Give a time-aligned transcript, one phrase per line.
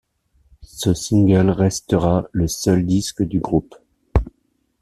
[0.63, 3.75] Ce single restera le seul disque du groupe.